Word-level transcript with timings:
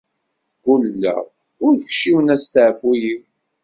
Ggulleɣ 0.57 1.19
ur 1.65 1.73
kcimen 1.87 2.33
asteɛfu-w. 2.35 3.05